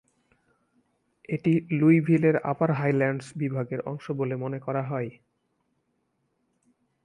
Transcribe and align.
এটি 1.29 1.53
লুইভিলের 1.71 2.35
Upper 2.43 2.69
Highlands 2.71 3.27
বিভাগের 3.35 3.79
অংশ 3.81 4.05
বলে 4.11 4.35
মনে 4.35 4.59
করা 4.59 4.83
হয়। 4.83 5.09